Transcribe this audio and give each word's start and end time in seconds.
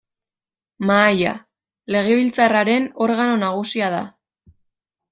Mahaia: 0.91 1.33
Legebiltzarraren 1.97 2.91
organo 3.09 3.39
nagusia 3.47 3.95
da. 3.99 4.05